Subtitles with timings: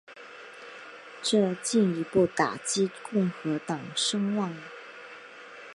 [1.21, 4.51] 这进一步打击共和党声望。